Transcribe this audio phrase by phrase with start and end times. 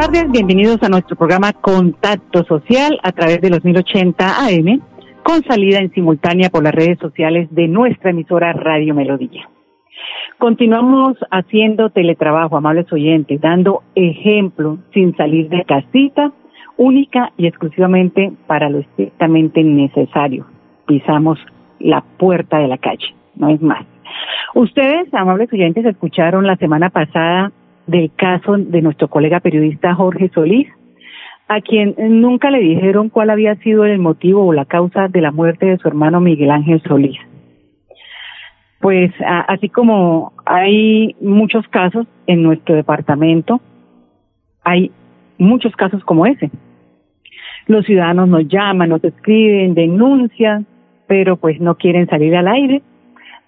[0.00, 4.80] Tardes, bienvenidos a nuestro programa Contacto Social a través de los 1080 AM,
[5.24, 9.48] con salida en simultánea por las redes sociales de nuestra emisora Radio Melodía.
[10.38, 16.30] Continuamos haciendo teletrabajo, amables oyentes, dando ejemplo sin salir de casita,
[16.76, 20.46] única y exclusivamente para lo estrictamente necesario.
[20.86, 21.40] Pisamos
[21.80, 23.84] la puerta de la calle, no es más.
[24.54, 27.50] Ustedes, amables oyentes, escucharon la semana pasada
[27.88, 30.68] del caso de nuestro colega periodista Jorge Solís,
[31.48, 35.32] a quien nunca le dijeron cuál había sido el motivo o la causa de la
[35.32, 37.18] muerte de su hermano Miguel Ángel Solís.
[38.80, 39.10] Pues
[39.48, 43.60] así como hay muchos casos en nuestro departamento,
[44.62, 44.92] hay
[45.38, 46.50] muchos casos como ese.
[47.66, 50.66] Los ciudadanos nos llaman, nos escriben, denuncian,
[51.06, 52.82] pero pues no quieren salir al aire.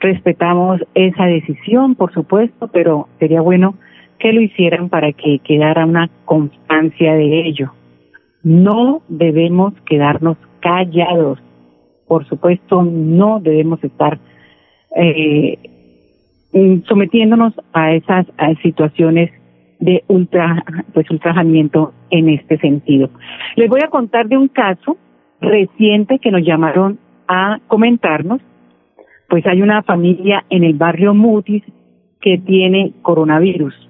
[0.01, 3.75] Respetamos esa decisión, por supuesto, pero sería bueno
[4.21, 7.73] que lo hicieran para que quedara una constancia de ello.
[8.43, 11.41] No debemos quedarnos callados.
[12.07, 14.19] Por supuesto, no debemos estar
[14.97, 15.59] eh,
[16.87, 18.27] sometiéndonos a esas
[18.63, 19.31] situaciones
[19.79, 23.09] de ultra, pues ultrajamiento en este sentido.
[23.57, 24.99] Les voy a contar de un caso
[25.41, 28.43] reciente que nos llamaron a comentarnos.
[29.29, 31.63] Pues hay una familia en el barrio Mutis
[32.21, 33.90] que tiene coronavirus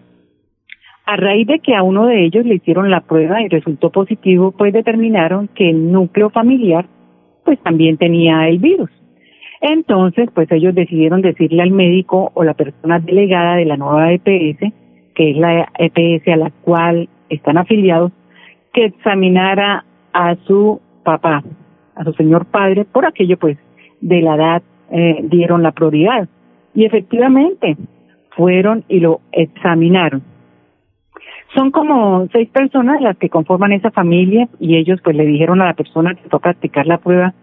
[1.10, 4.52] a raíz de que a uno de ellos le hicieron la prueba y resultó positivo,
[4.52, 6.86] pues determinaron que el núcleo familiar
[7.44, 8.90] pues también tenía el virus.
[9.60, 14.72] Entonces, pues ellos decidieron decirle al médico o la persona delegada de la nueva EPS,
[15.16, 18.12] que es la EPS a la cual están afiliados,
[18.72, 21.42] que examinara a su papá,
[21.96, 23.58] a su señor padre, por aquello pues
[24.00, 26.28] de la edad eh, dieron la prioridad.
[26.72, 27.76] Y efectivamente
[28.36, 30.22] fueron y lo examinaron.
[31.54, 35.66] Son como seis personas las que conforman esa familia y ellos pues le dijeron a
[35.66, 37.34] la persona que fue a practicar la prueba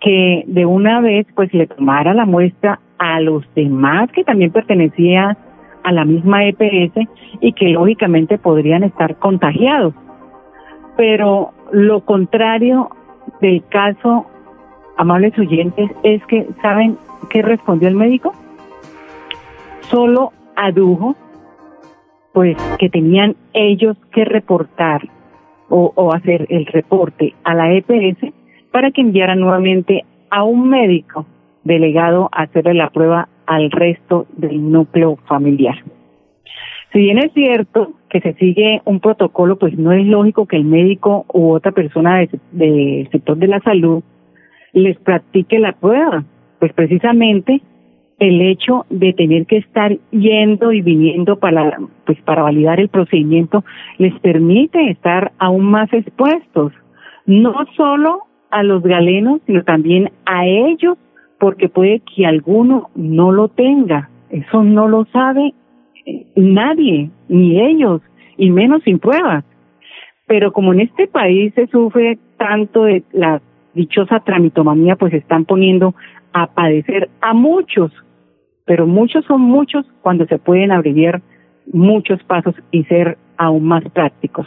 [0.00, 5.38] que de una vez pues le tomara la muestra a los demás que también pertenecían
[5.82, 7.08] a la misma EPS
[7.40, 9.94] y que lógicamente podrían estar contagiados.
[10.96, 12.90] Pero lo contrario
[13.40, 14.26] del caso,
[14.96, 16.96] amables oyentes, es que, ¿saben
[17.30, 18.32] qué respondió el médico?
[19.90, 21.16] Solo adujo
[22.34, 25.02] pues que tenían ellos que reportar
[25.70, 28.32] o, hacer el reporte a la EPS
[28.70, 31.26] para que enviaran nuevamente a un médico
[31.62, 35.76] delegado a hacerle la prueba al resto del núcleo familiar.
[36.92, 40.64] Si bien es cierto que se sigue un protocolo, pues no es lógico que el
[40.64, 44.02] médico u otra persona del sector de la salud
[44.72, 46.24] les practique la prueba,
[46.58, 47.60] pues precisamente
[48.18, 53.64] el hecho de tener que estar yendo y viniendo para pues para validar el procedimiento
[53.98, 56.72] les permite estar aún más expuestos
[57.26, 58.20] no solo
[58.50, 60.96] a los galenos sino también a ellos
[61.44, 64.08] porque puede que alguno no lo tenga.
[64.30, 65.52] Eso no lo sabe
[66.06, 68.00] eh, nadie ni ellos
[68.38, 69.44] y menos sin pruebas.
[70.26, 73.42] Pero como en este país se sufre tanto de la
[73.74, 75.94] dichosa tramitomanía pues están poniendo
[76.32, 77.92] a padecer a muchos,
[78.64, 81.22] pero muchos son muchos cuando se pueden abreviar
[81.72, 84.46] muchos pasos y ser aún más prácticos.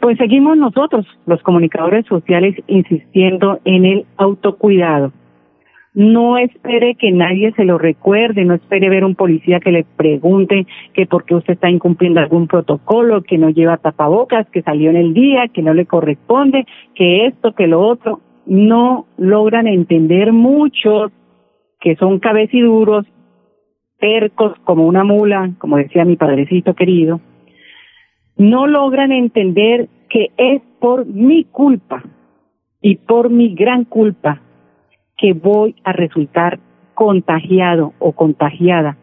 [0.00, 5.12] Pues seguimos nosotros, los comunicadores sociales, insistiendo en el autocuidado.
[5.94, 10.66] No espere que nadie se lo recuerde, no espere ver un policía que le pregunte
[10.94, 14.96] que por qué usted está incumpliendo algún protocolo, que no lleva tapabocas, que salió en
[14.96, 21.12] el día, que no le corresponde, que esto, que lo otro no logran entender muchos
[21.82, 23.04] que son cabeciduros,
[23.98, 27.20] percos como una mula, como decía mi padrecito querido,
[28.36, 32.04] no logran entender que es por mi culpa
[32.80, 34.40] y por mi gran culpa
[35.18, 36.60] que voy a resultar
[36.94, 38.96] contagiado o contagiada,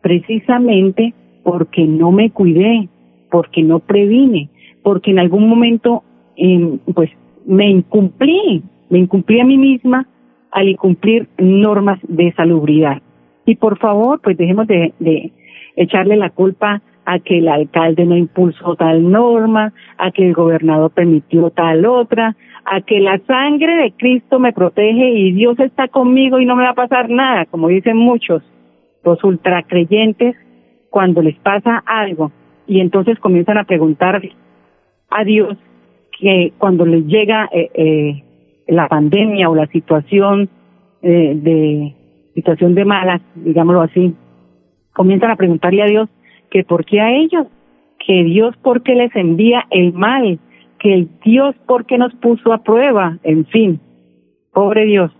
[0.00, 1.14] precisamente
[1.44, 2.88] porque no me cuidé,
[3.30, 4.48] porque no previne,
[4.82, 6.02] porque en algún momento
[6.36, 7.10] eh, pues
[7.44, 10.06] me incumplí me incumplí a mí misma
[10.52, 13.02] al incumplir normas de salubridad.
[13.44, 15.32] Y por favor, pues dejemos de,
[15.74, 20.90] echarle la culpa a que el alcalde no impulsó tal norma, a que el gobernador
[20.92, 26.38] permitió tal otra, a que la sangre de Cristo me protege y Dios está conmigo
[26.38, 28.42] y no me va a pasar nada, como dicen muchos,
[29.02, 30.36] los ultracreyentes,
[30.90, 32.30] cuando les pasa algo
[32.66, 34.22] y entonces comienzan a preguntar
[35.10, 35.56] a Dios
[36.20, 38.22] que cuando les llega eh, eh,
[38.66, 40.48] la pandemia o la situación
[41.02, 41.94] eh, de
[42.34, 44.14] situación de malas, digámoslo así,
[44.92, 46.08] comienzan a preguntarle a Dios
[46.50, 47.46] que por qué a ellos,
[48.04, 50.38] que Dios por qué les envía el mal,
[50.78, 53.80] que Dios por qué nos puso a prueba, en fin,
[54.52, 55.10] pobre Dios.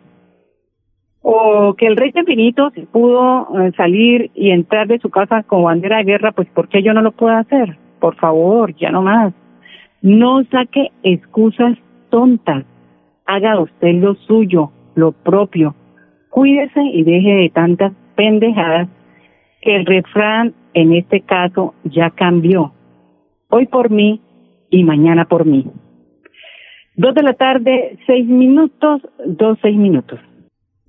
[1.21, 5.62] O que el rey infinito se pudo eh, salir y entrar de su casa con
[5.62, 7.79] bandera de guerra, pues ¿por qué yo no lo puedo hacer?
[8.00, 9.33] Por favor, ya no más.
[10.00, 11.79] No saque excusas
[12.11, 12.65] tontas.
[13.26, 15.74] Haga usted lo suyo, lo propio.
[16.30, 18.88] Cuídese y deje de tantas pendejadas
[19.60, 22.72] que el refrán en este caso ya cambió.
[23.48, 24.20] Hoy por mí
[24.70, 25.66] y mañana por mí.
[26.96, 30.19] Dos de la tarde, seis minutos, dos, seis minutos.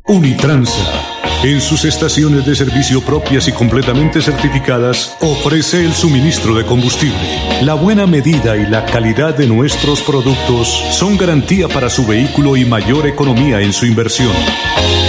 [0.07, 1.12] Unitransa
[1.43, 7.17] en sus estaciones de servicio propias y completamente certificadas, ofrece el suministro de combustible.
[7.61, 12.63] La buena medida y la calidad de nuestros productos son garantía para su vehículo y
[12.63, 14.31] mayor economía en su inversión.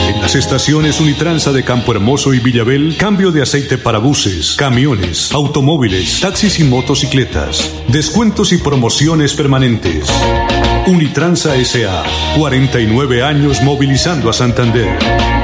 [0.08, 5.31] En las estaciones Unitransa de Campo Hermoso y Villabel, cambio de aceite para buses, camiones,
[5.32, 7.70] automóviles, taxis y motocicletas.
[7.86, 10.08] Descuentos y promociones permanentes.
[10.86, 12.02] Unitransa SA,
[12.36, 15.44] 49 años movilizando a Santander.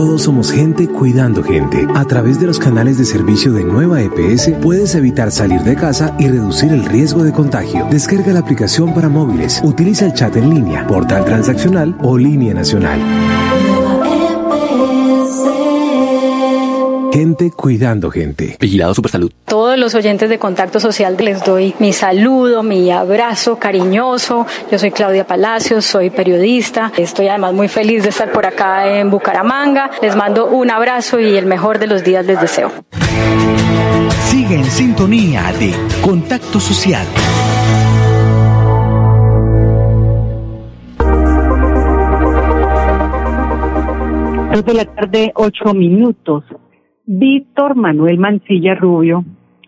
[0.00, 1.86] Todos somos gente cuidando gente.
[1.94, 6.16] A través de los canales de servicio de Nueva EPS puedes evitar salir de casa
[6.18, 7.86] y reducir el riesgo de contagio.
[7.90, 9.60] Descarga la aplicación para móviles.
[9.62, 12.98] Utiliza el chat en línea, portal transaccional o línea nacional.
[17.12, 18.56] Gente cuidando gente.
[18.60, 19.32] Vigilado Supersalud.
[19.44, 24.46] Todos los oyentes de Contacto Social les doy mi saludo, mi abrazo cariñoso.
[24.70, 26.92] Yo soy Claudia Palacios, soy periodista.
[26.96, 29.90] Estoy además muy feliz de estar por acá en Bucaramanga.
[30.02, 32.70] Les mando un abrazo y el mejor de los días les deseo.
[34.26, 37.06] Sigue en sintonía de Contacto Social.
[44.52, 46.44] Dos de la tarde, ocho minutos.
[47.12, 49.24] Víctor Manuel Mancilla Rubio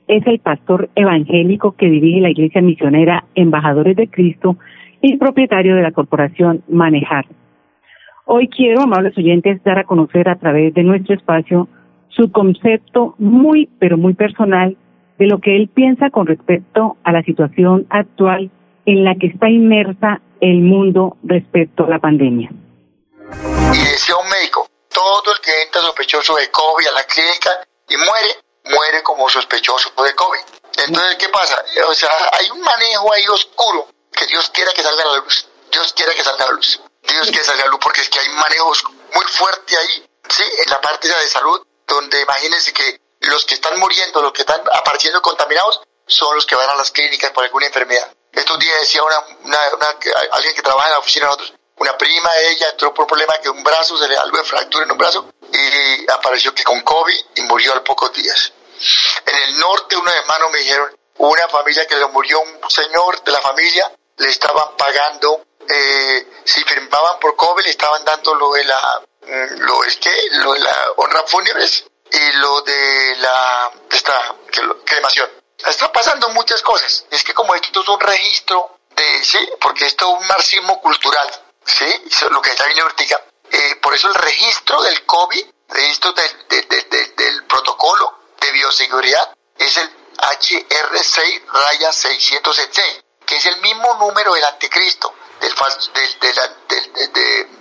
[0.07, 4.59] es el pastor evangélico que dirige la iglesia misionera Embajadores de Cristo
[5.01, 7.27] y propietario de la corporación Manejar.
[8.27, 11.67] Hoy quiero, amables oyentes, dar a conocer a través de nuestro espacio
[12.11, 14.77] su concepto muy, pero muy personal
[15.19, 18.53] de lo que él piensa con respecto a la situación actual
[18.87, 22.53] en la que está inmersa el mundo respecto a la pandemia.
[23.73, 23.99] Y
[25.43, 30.41] que entra sospechoso de COVID a la clínica y muere, muere como sospechoso de COVID.
[30.79, 31.63] Entonces, ¿qué pasa?
[31.87, 35.47] O sea, hay un manejo ahí oscuro que Dios quiera que salga a la luz.
[35.71, 36.81] Dios quiera que salga a la luz.
[37.03, 40.45] Dios quiere salga a la luz porque es que hay manejos muy fuertes ahí, ¿sí?
[40.65, 44.63] En la parte de salud, donde imagínense que los que están muriendo, los que están
[44.73, 48.13] apareciendo contaminados, son los que van a las clínicas por alguna enfermedad.
[48.33, 49.89] Estos días decía una, una,
[50.33, 53.49] alguien que trabaja en la oficina de nosotros, una prima ella entró por un que
[53.49, 57.21] un brazo, se le algo de fractura en un brazo y apareció que con COVID
[57.37, 58.53] y murió al pocos días.
[59.27, 63.33] En el norte, unos hermanos me dijeron, una familia que le murió un señor de
[63.33, 68.65] la familia, le estaban pagando, eh, si firmaban por COVID, le estaban dando lo de
[68.65, 74.35] la, mm, lo es que, lo de la honra fúnebres y lo de la, esta,
[74.85, 75.31] cremación.
[75.65, 77.07] Está pasando muchas cosas.
[77.11, 81.29] Es que como esto es un registro de, sí, porque esto es un marxismo cultural.
[81.65, 82.03] ¿Sí?
[82.07, 83.25] Es lo que está bien ahorita.
[83.51, 89.91] Eh, por eso el registro del COVID, registro del, del protocolo de bioseguridad, es el
[90.17, 95.55] HR6 raya 606, que es el mismo número del anticristo, del,
[96.21, 97.13] del,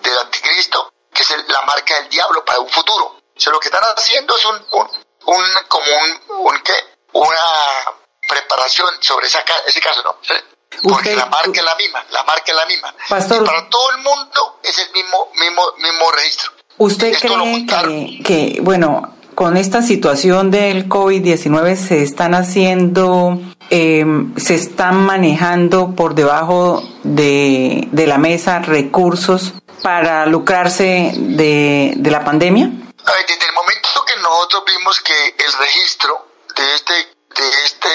[0.01, 3.05] del, anticristo, que es la marca del diablo para un futuro.
[3.35, 6.73] O sea, lo que están haciendo es un, un, un como un, un ¿qué?
[7.13, 7.41] una
[8.27, 10.17] preparación sobre esa, ese caso, ¿no?
[10.83, 12.95] Porque la marca es la misma, la marca es la misma.
[13.09, 16.51] Pastor, y para todo el mundo es el mismo, mismo, mismo registro.
[16.77, 24.55] ¿Usted cree que, que, bueno, con esta situación del COVID-19 se están haciendo eh, se
[24.55, 32.65] están manejando por debajo de, de, la mesa recursos para lucrarse de, de la pandemia?
[32.65, 37.87] Desde el momento que nosotros vimos que el registro de este, de este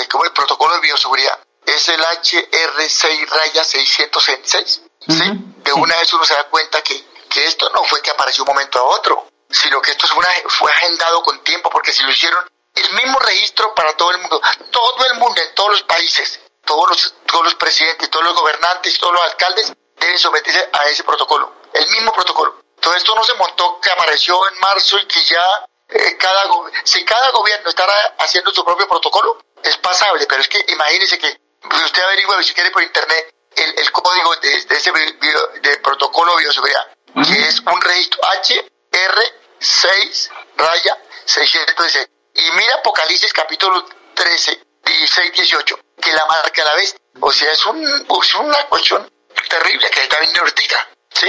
[0.00, 1.38] eh, como el protocolo de bioseguridad
[1.74, 5.24] es el HR6 raya 666, ¿sí?
[5.62, 8.48] De una vez uno se da cuenta que, que esto no fue que apareció un
[8.48, 12.44] momento a otro, sino que esto una, fue agendado con tiempo, porque si lo hicieron
[12.74, 16.88] el mismo registro para todo el mundo, todo el mundo, en todos los países, todos
[16.88, 21.52] los, todos los presidentes, todos los gobernantes, todos los alcaldes deben someterse a ese protocolo,
[21.74, 22.62] el mismo protocolo.
[22.80, 25.44] Todo esto no se montó que apareció en marzo y que ya
[25.88, 26.44] eh, cada
[26.84, 31.39] si cada gobierno estará haciendo su propio protocolo, es pasable, pero es que imagínese que
[31.62, 36.86] usted averigua si quiere por internet el, el código de, ese de protocolo de bioseguridad,
[37.26, 46.12] que es un registro HR6 raya 616 y mira Apocalipsis capítulo 13, 16, 18, que
[46.12, 46.96] la marca a la vez.
[47.20, 49.10] O sea, es, un, es una cuestión
[49.48, 50.88] terrible que está bien ahorita.
[51.12, 51.28] ¿sí?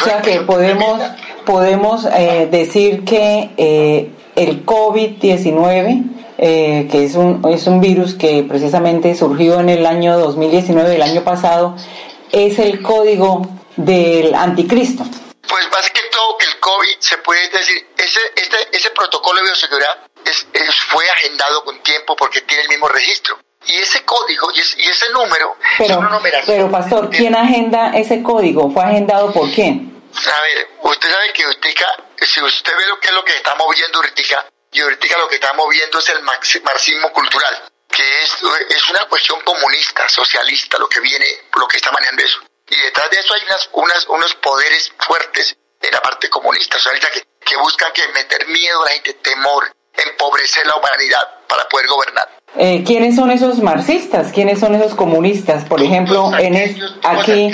[0.00, 1.02] o sea que podemos,
[1.44, 8.44] podemos eh, decir que eh, el COVID-19, eh, que es un, es un virus que
[8.48, 11.74] precisamente surgió en el año 2019, el año pasado,
[12.30, 13.42] es el código
[13.76, 15.02] del anticristo.
[15.48, 19.98] Pues básicamente todo que el COVID se puede decir, ese, este, ese protocolo de bioseguridad
[20.24, 20.46] es,
[20.90, 23.36] fue agendado con tiempo porque tiene el mismo registro.
[23.66, 26.00] Y ese código y, ese número pero,
[26.46, 28.70] Pero, pastor, ¿quién agenda ese código?
[28.70, 30.00] ¿Fue agendado por quién?
[30.14, 31.84] A ver, usted sabe que ahorita,
[32.22, 34.46] si usted ve lo que es lo que está moviendo ahorita,
[34.78, 38.32] y ahorita lo que está moviendo es el marxismo cultural, que es,
[38.70, 42.38] es una cuestión comunista, socialista, lo que viene, lo que está manejando eso.
[42.68, 47.10] Y detrás de eso hay unas, unas, unos poderes fuertes de la parte comunista, socialista,
[47.10, 51.88] que, que buscan que meter miedo a la gente, temor, empobrecer la humanidad para poder
[51.88, 52.28] gobernar.
[52.56, 54.32] Eh, ¿Quiénes son esos marxistas?
[54.32, 55.64] ¿Quiénes son esos comunistas?
[55.64, 56.56] Por ejemplo, en
[57.02, 57.50] aquí,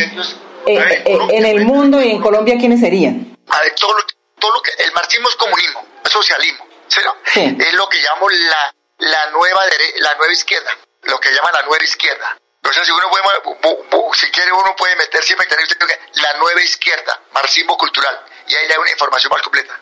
[0.67, 3.35] eh, eh, en el mundo y en Colombia, ¿quiénes serían?
[3.49, 4.03] A ver, todo lo,
[4.39, 7.57] todo lo que, el marxismo es comunismo, es socialismo, ¿sí?
[7.59, 9.63] Es lo que llamamos la, la, nueva
[9.99, 10.71] la nueva izquierda,
[11.03, 12.37] lo que llaman la nueva izquierda.
[12.57, 18.21] Entonces, si uno puede, si quiere, uno puede meterse y la nueva izquierda, marxismo cultural,
[18.49, 19.75] y ahí le da una información más completa.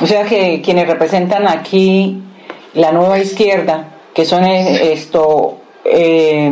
[0.00, 2.22] O sea que quienes representan aquí
[2.74, 6.48] la nueva izquierda, que son eh, esto eh,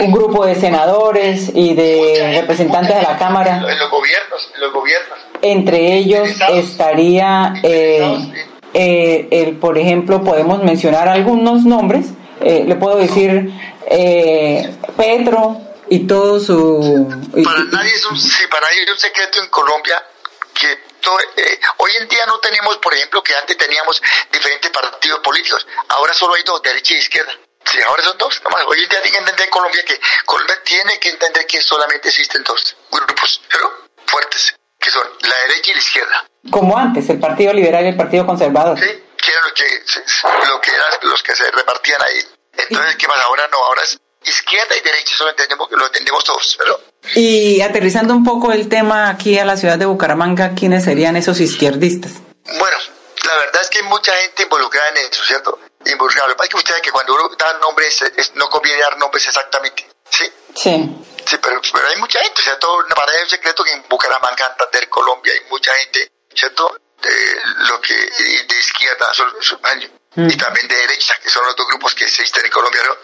[0.00, 3.56] un grupo de senadores y de representantes de la Cámara.
[3.56, 5.18] En los gobiernos, los gobiernos.
[5.42, 12.06] Entre ellos estaría, eh, el, por ejemplo, podemos mencionar algunos nombres.
[12.40, 13.52] le puedo decir
[14.96, 17.08] Petro y todo su...
[17.44, 20.02] Para nadie es un, para nadie es un secreto en Colombia
[20.54, 24.00] que eh, hoy en día no tenemos, por ejemplo, que antes teníamos
[24.30, 25.66] diferentes partidos políticos.
[25.88, 27.32] Ahora solo hay dos, derecha e izquierda.
[27.64, 28.40] Sí, ahora son dos.
[28.66, 32.42] Hoy en día tiene que entender Colombia que Colombia tiene que entender que solamente existen
[32.44, 36.26] dos grupos pero fuertes, que son la derecha y la izquierda.
[36.50, 38.78] Como antes, el Partido Liberal y el Partido Conservador.
[38.78, 38.84] Sí,
[39.16, 42.18] que eran lo que, lo que eran los que se repartían ahí.
[42.68, 43.22] Entonces, ¿qué pasa?
[43.24, 46.76] Ahora no, ahora es izquierda y derecha, eso lo entendemos, lo entendemos todos, ¿verdad?
[47.14, 51.40] Y aterrizando un poco el tema aquí a la ciudad de Bucaramanga, ¿quiénes serían esos
[51.40, 52.12] izquierdistas?
[52.58, 52.76] Bueno,
[53.24, 55.58] la verdad es que hay mucha gente involucrada en eso, ¿cierto?
[55.86, 56.28] Involucrada.
[56.28, 59.26] Lo que pasa es que usted que cuando uno da nombres, no conviene dar nombres
[59.26, 60.24] exactamente, ¿sí?
[60.54, 60.96] Sí.
[61.24, 62.84] Sí, pero, pero hay mucha gente, ¿cierto?
[62.94, 66.76] Para un secreto que en Bucaramanga, Santander, Colombia, hay mucha gente, ¿cierto?
[67.00, 67.10] De,
[67.68, 69.32] lo que, de izquierda, son,
[70.14, 70.30] mm.
[70.30, 72.96] y también de derecha, que son los dos grupos que existen en Colombia, ¿no?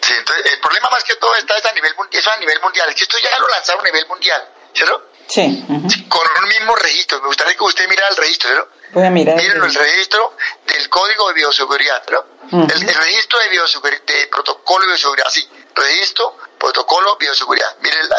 [0.00, 2.88] Sí, entonces el problema más que todo está a nivel, eso a nivel mundial.
[2.88, 5.10] Es que esto ya lo lanzaron a nivel mundial, ¿cierto?
[5.28, 5.64] Sí.
[6.08, 7.20] Con un mismo registro.
[7.20, 8.70] Me gustaría que usted mirara el registro, ¿cierto?
[8.92, 9.36] Voy a mirar.
[9.36, 10.36] Miren el registro
[10.66, 12.24] del Código de Bioseguridad, ¿no?
[12.62, 15.46] el, registro de, bioseguridad, de protocolo de bioseguridad, sí.
[15.74, 17.76] Registro, protocolo, bioseguridad.
[17.80, 18.10] Miren el,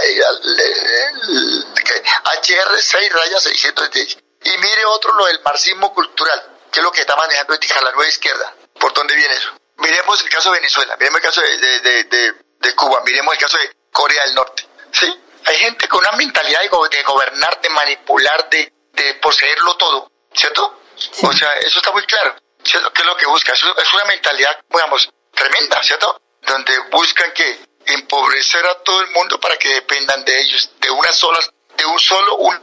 [2.41, 4.17] HR6 raya 610.
[4.43, 8.07] Y mire otro, lo del marxismo cultural, que es lo que está manejando la nueva
[8.07, 8.53] izquierda.
[8.79, 9.49] ¿Por dónde viene eso?
[9.77, 13.57] Miremos el caso de Venezuela, miremos el caso de, de, de, Cuba, miremos el caso
[13.57, 14.67] de Corea del Norte.
[14.91, 15.23] ¿sí?
[15.45, 20.81] Hay gente con una mentalidad de, gobernar, de manipular, de, de poseerlo todo, ¿cierto?
[21.23, 22.35] O sea, eso está muy claro.
[22.63, 22.91] ¿cierto?
[22.93, 23.53] ¿Qué es lo que busca?
[23.53, 26.21] Es una mentalidad, digamos, tremenda, ¿cierto?
[26.41, 31.11] Donde buscan que empobrecer a todo el mundo para que dependan de ellos, de una
[31.11, 31.39] sola,
[31.77, 32.59] de un solo, un,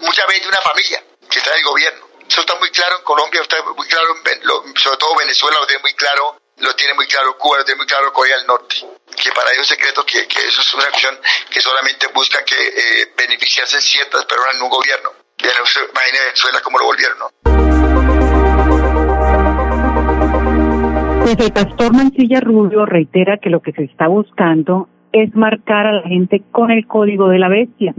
[0.00, 2.06] muchas veces de una familia que está en el gobierno.
[2.28, 5.82] Eso está muy claro en Colombia, está muy claro, en, sobre todo Venezuela lo tiene
[5.82, 8.76] muy claro, lo tiene muy claro Cuba, lo tiene muy claro Corea del Norte,
[9.16, 11.20] que para ellos es secreto que, eso es una cuestión
[11.50, 15.12] que solamente buscan que eh, beneficiarse ciertas personas en un gobierno.
[15.38, 17.59] Ya no se imagine Venezuela como lo volvieron.
[21.30, 25.92] Pues el pastor Mancilla Rubio reitera que lo que se está buscando es marcar a
[25.92, 27.94] la gente con el código de la bestia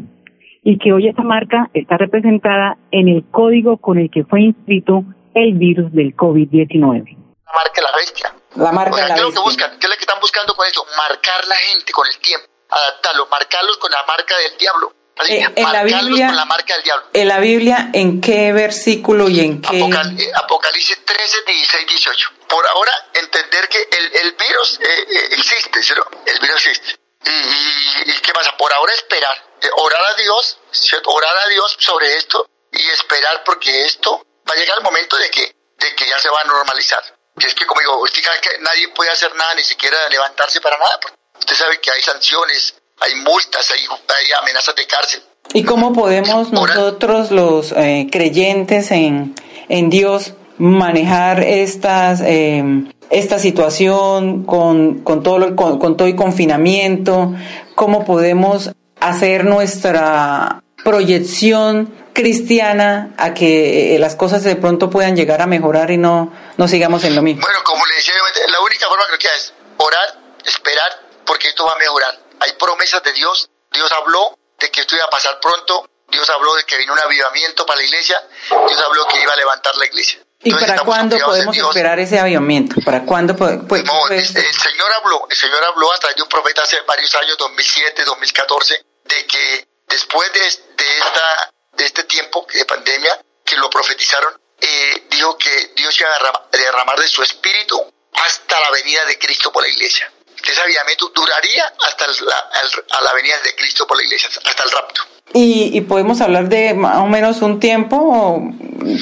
[0.66, 5.06] y que hoy esa marca está representada en el código con el que fue inscrito
[5.34, 6.76] el virus del COVID-19.
[6.84, 8.36] Marca la bestia.
[8.58, 9.42] La marca o sea, la ¿qué es lo bestia.
[9.42, 9.70] que buscan?
[9.80, 10.84] ¿Qué es lo que están buscando con eso?
[10.98, 14.92] Marcar la gente con el tiempo, adaptarlos, marcarlos con la marca del diablo.
[15.30, 17.06] Eh, en la Biblia- con la marca del diablo.
[17.14, 19.80] En la Biblia, ¿en qué versículo y en qué?
[19.80, 22.30] Apocal- eh, Apocalipsis 13, 16, 18.
[22.52, 26.06] Por ahora, entender que el, el virus eh, eh, existe, ¿sí, no?
[26.26, 27.00] El virus existe.
[27.24, 28.56] Y, y- y qué pasa?
[28.58, 31.10] Por ahora esperar, eh, orar a Dios, ¿cierto?
[31.12, 35.30] orar a Dios sobre esto y esperar porque esto va a llegar el momento de
[35.32, 37.02] que, de que ya se va a normalizar.
[37.38, 40.60] Y es que, como digo, usted sabe que nadie puede hacer nada, ni siquiera levantarse
[40.60, 41.00] para nada.
[41.40, 45.24] Usted sabe que hay sanciones, hay multas, hay, hay amenazas de cárcel.
[45.54, 49.36] ¿Y cómo podemos nosotros, los eh, creyentes en,
[49.70, 52.64] en Dios, manejar estas, eh,
[53.10, 57.34] esta situación con, con, todo lo- con, todo el confinamiento?
[57.76, 65.42] ¿Cómo podemos hacer nuestra proyección cristiana a que eh, las cosas de pronto puedan llegar
[65.42, 67.42] a mejorar y no, no sigamos en lo mismo?
[67.42, 68.14] Bueno, como le decía,
[68.52, 70.92] la única forma que es orar, esperar,
[71.26, 72.14] porque esto va a mejorar.
[72.40, 73.50] Hay promesas de Dios.
[73.72, 75.88] Dios habló de que esto iba a pasar pronto.
[76.12, 78.18] Dios habló de que vino un avivamiento para la iglesia.
[78.50, 80.20] Dios habló que iba a levantar la iglesia.
[80.44, 82.76] ¿Y para cuándo podemos esperar ese avivamiento?
[82.84, 83.36] ¿Para cuándo?
[83.36, 86.64] po- pues, No, el, el Señor habló, el Señor habló a través de un profeta
[86.64, 92.66] hace varios años, 2007, 2014, de que después de, de esta de este tiempo de
[92.66, 97.80] pandemia que lo profetizaron, eh, dijo que Dios iba a derramar, de su espíritu
[98.14, 100.12] hasta la venida de Cristo por la iglesia.
[100.42, 104.30] Que ese avivamiento duraría hasta la, al- a la venida de Cristo por la iglesia,
[104.44, 105.02] hasta el rapto.
[105.34, 108.42] ¿Y, y podemos hablar de más o menos un tiempo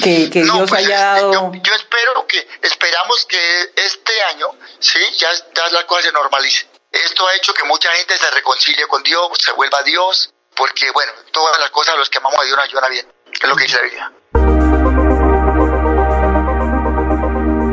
[0.02, 1.32] que, que No, Dios pues, haya este, dado?
[1.32, 3.38] yo, yo espero que, esperamos que
[3.74, 4.46] este año,
[4.78, 6.66] sí, ya, ya la cosa se normalice.
[6.92, 10.90] Esto ha hecho que mucha gente se reconcilie con Dios, se vuelva a Dios, porque
[10.92, 13.56] bueno, todas las cosas los que amamos a Dios nos ayudan a bien, es lo
[13.56, 14.12] que dice la Biblia.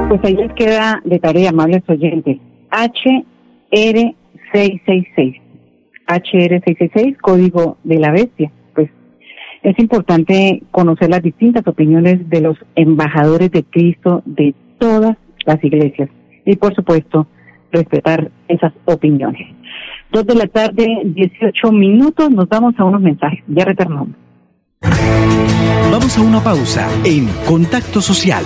[0.10, 2.38] Pues ahí les queda de tarea, amables oyentes.
[2.72, 5.42] HR666.
[6.08, 8.52] HR666, código de la bestia.
[8.74, 8.90] Pues
[9.64, 16.10] es importante conocer las distintas opiniones de los embajadores de Cristo de todas las iglesias.
[16.46, 17.28] Y por supuesto,
[17.72, 19.48] respetar esas opiniones.
[20.12, 23.44] Dos de la tarde, 18 minutos, nos vamos a unos mensajes.
[23.48, 24.10] Ya retornamos.
[25.92, 28.44] Vamos a una pausa en Contacto Social.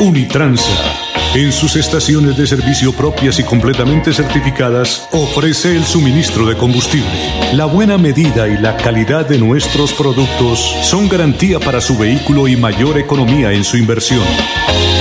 [0.00, 1.03] Unitransa,
[1.34, 7.10] en sus estaciones de servicio propias y completamente certificadas, ofrece el suministro de combustible.
[7.54, 12.56] La buena medida y la calidad de nuestros productos son garantía para su vehículo y
[12.56, 14.22] mayor economía en su inversión.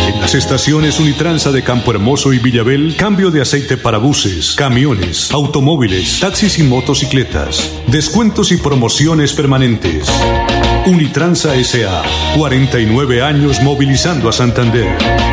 [0.08, 5.32] En las estaciones Unitransa de Campo Hermoso y Villabel, cambio de aceite para buses, camiones,
[5.32, 7.72] automóviles, taxis y motocicletas.
[7.88, 10.08] Descuentos y promociones permanentes.
[10.88, 12.02] Unitransa SA,
[12.36, 15.33] 49 años movilizando a Santander.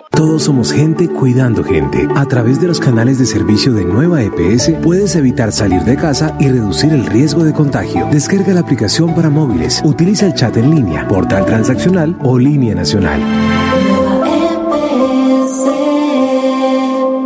[0.21, 2.07] Todos somos gente cuidando gente.
[2.15, 6.37] A través de los canales de servicio de Nueva EPS puedes evitar salir de casa
[6.39, 8.07] y reducir el riesgo de contagio.
[8.11, 9.81] Descarga la aplicación para móviles.
[9.83, 13.19] Utiliza el chat en línea, portal transaccional o línea nacional.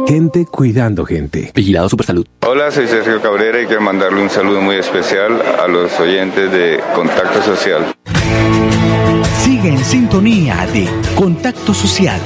[0.07, 1.51] Gente cuidando gente.
[1.53, 2.25] Vigilado Supersalud.
[2.47, 6.79] Hola, soy Sergio Cabrera y quiero mandarle un saludo muy especial a los oyentes de
[6.95, 7.93] Contacto Social.
[9.43, 12.21] Sigue en sintonía de Contacto Social.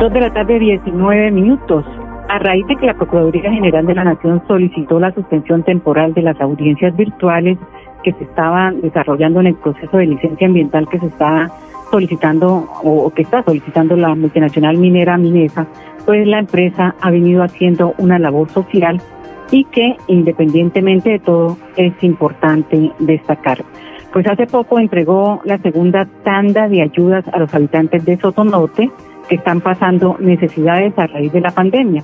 [0.00, 1.84] Dos de la tarde, 19 minutos.
[2.30, 6.22] A raíz de que la Procuraduría General de la Nación solicitó la suspensión temporal de
[6.22, 7.58] las audiencias virtuales
[8.02, 11.50] que se estaban desarrollando en el proceso de licencia ambiental que se está
[11.90, 15.66] solicitando o que está solicitando la multinacional minera Minesa,
[16.06, 19.02] pues la empresa ha venido haciendo una labor social
[19.50, 23.58] y que independientemente de todo es importante destacar.
[24.14, 28.90] Pues hace poco entregó la segunda tanda de ayudas a los habitantes de Sotonorte
[29.30, 32.02] que están pasando necesidades a raíz de la pandemia.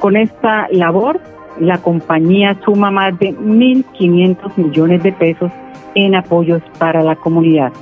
[0.00, 1.20] Con esta labor,
[1.60, 5.52] la compañía suma más de 1.500 millones de pesos
[5.94, 7.72] en apoyos para la comunidad.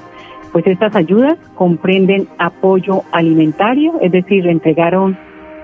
[0.53, 5.17] Pues estas ayudas comprenden apoyo alimentario, es decir, le entregaron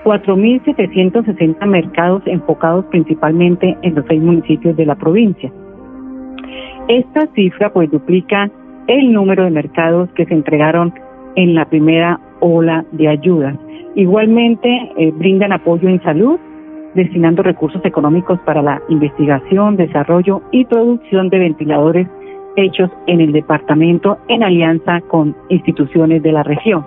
[0.03, 5.51] 4.760 mercados enfocados principalmente en los seis municipios de la provincia.
[6.87, 8.49] Esta cifra pues duplica
[8.87, 10.93] el número de mercados que se entregaron
[11.35, 13.55] en la primera ola de ayudas.
[13.95, 16.39] Igualmente eh, brindan apoyo en salud,
[16.95, 22.07] destinando recursos económicos para la investigación, desarrollo y producción de ventiladores
[22.55, 26.85] hechos en el departamento en alianza con instituciones de la región.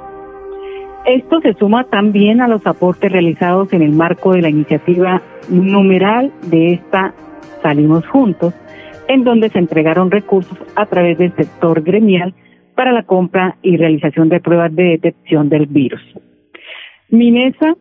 [1.07, 6.33] Esto se suma también a los aportes realizados en el marco de la iniciativa numeral
[6.46, 7.12] de esta
[7.62, 8.54] Salimos Juntos,
[9.09, 12.35] en donde se entregaron recursos a través del sector gremial
[12.74, 16.02] para la compra y realización de pruebas de detección del virus.
[17.08, 17.74] Minesa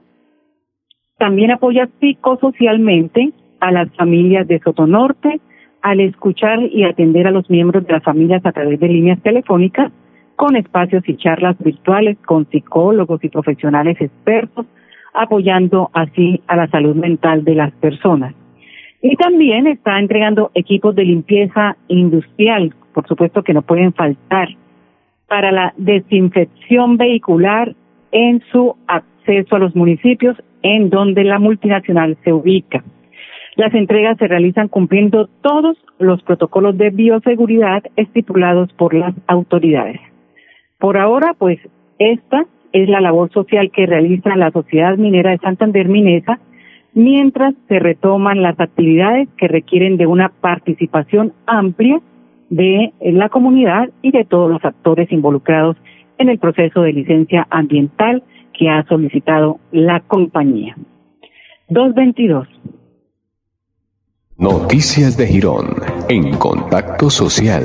[1.18, 5.40] también apoya psicosocialmente a las familias de Sotonorte
[5.82, 9.92] al escuchar y atender a los miembros de las familias a través de líneas telefónicas
[10.36, 14.66] con espacios y charlas virtuales con psicólogos y profesionales expertos,
[15.14, 18.34] apoyando así a la salud mental de las personas.
[19.02, 24.50] Y también está entregando equipos de limpieza industrial, por supuesto que no pueden faltar,
[25.28, 27.76] para la desinfección vehicular
[28.12, 32.84] en su acceso a los municipios en donde la multinacional se ubica.
[33.56, 40.00] Las entregas se realizan cumpliendo todos los protocolos de bioseguridad estipulados por las autoridades.
[40.80, 41.60] Por ahora, pues
[42.00, 46.40] esta es la labor social que realiza la Sociedad Minera de Santander Minesa,
[46.94, 52.02] mientras se retoman las actividades que requieren de una participación amplia
[52.56, 55.76] de la comunidad y de todos los actores involucrados
[56.20, 60.76] en el proceso de licencia ambiental que ha solicitado la compañía.
[61.70, 62.48] 222.
[64.38, 65.68] Noticias de Girón
[66.10, 67.64] en Contacto Social.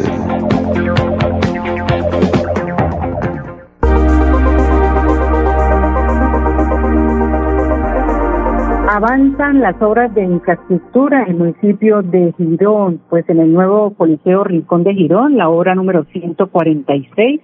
[8.98, 14.42] Avanzan las obras de infraestructura en el municipio de Girón, pues en el nuevo Coliseo
[14.42, 17.40] Rincón de Girón, la obra número 146,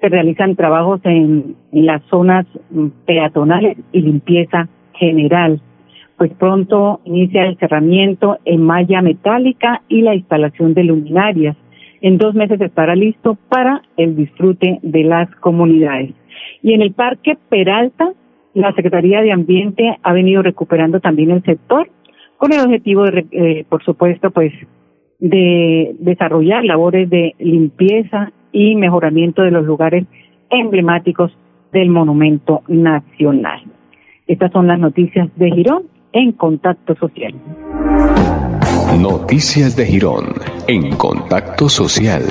[0.00, 2.46] se realizan trabajos en, las zonas
[3.04, 5.60] peatonales y limpieza general.
[6.16, 11.54] Pues pronto inicia el cerramiento en malla metálica y la instalación de luminarias.
[12.00, 16.14] En dos meses estará listo para el disfrute de las comunidades.
[16.62, 18.14] Y en el Parque Peralta
[18.58, 21.88] la Secretaría de Ambiente ha venido recuperando también el sector
[22.36, 24.52] con el objetivo de, eh, por supuesto, pues
[25.20, 30.06] de desarrollar labores de limpieza y mejoramiento de los lugares
[30.50, 31.32] emblemáticos
[31.72, 33.62] del Monumento Nacional.
[34.26, 37.34] Estas son las noticias de Girón en Contacto Social.
[39.00, 40.24] Noticias de Girón
[40.66, 42.22] en Contacto Social.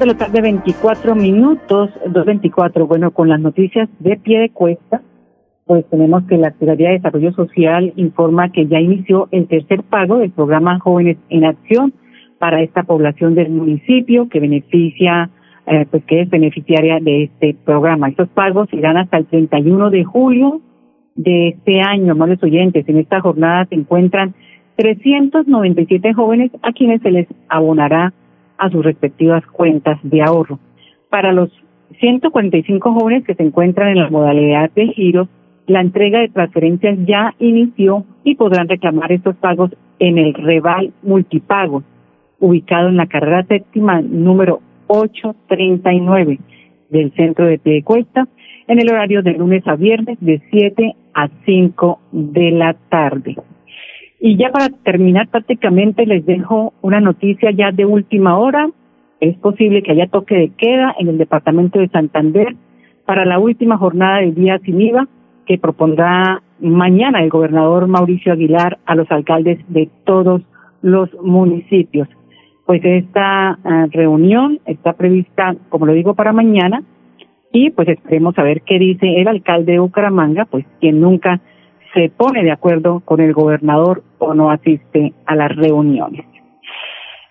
[0.00, 2.88] De la tarde, 24 minutos, 2.24.
[2.88, 5.02] Bueno, con las noticias de pie de cuesta,
[5.66, 10.16] pues tenemos que la Secretaría de Desarrollo Social informa que ya inició el tercer pago
[10.16, 11.92] del programa Jóvenes en Acción
[12.38, 15.28] para esta población del municipio que beneficia,
[15.66, 18.08] eh, pues que es beneficiaria de este programa.
[18.08, 20.62] Estos pagos irán hasta el 31 de julio
[21.14, 22.88] de este año, amables oyentes.
[22.88, 24.34] En esta jornada se encuentran
[24.76, 28.14] 397 jóvenes a quienes se les abonará
[28.60, 30.58] a sus respectivas cuentas de ahorro.
[31.08, 31.50] Para los
[31.98, 35.28] 145 jóvenes que se encuentran en la modalidad de giro,
[35.66, 41.82] la entrega de transferencias ya inició y podrán reclamar estos pagos en el Reval Multipago,
[42.38, 46.38] ubicado en la carrera séptima número 839
[46.90, 48.26] del centro de Piedecuesta,
[48.66, 53.36] en el horario de lunes a viernes de 7 a 5 de la tarde.
[54.20, 58.68] Y ya para terminar prácticamente les dejo una noticia ya de última hora.
[59.18, 62.54] Es posible que haya toque de queda en el departamento de Santander
[63.06, 65.08] para la última jornada del día sin IVA
[65.46, 70.42] que propondrá mañana el gobernador Mauricio Aguilar a los alcaldes de todos
[70.82, 72.08] los municipios.
[72.66, 76.82] Pues esta ah, reunión está prevista, como lo digo, para mañana
[77.52, 81.40] y pues esperemos a ver qué dice el alcalde de Bucaramanga, pues quien nunca
[81.94, 86.24] se pone de acuerdo con el gobernador o no asiste a las reuniones.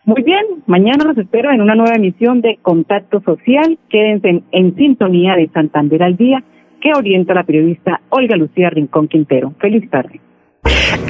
[0.05, 3.77] Muy bien, mañana los espero en una nueva emisión de Contacto Social.
[3.89, 6.43] Quédense en, sintonía de Santander al Día,
[6.81, 9.53] que orienta la periodista Olga Lucía Rincón Quintero.
[9.59, 10.19] Feliz tarde.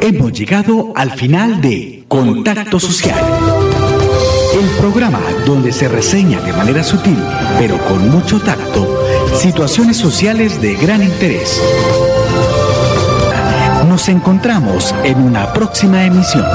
[0.02, 3.18] Hemos llegado al final de Contacto Social.
[4.60, 7.18] El programa donde se reseña de manera sutil,
[7.58, 8.86] pero con mucho tacto,
[9.34, 12.09] situaciones sociales de gran interés.
[13.90, 16.46] Nos encontramos en una próxima emisión.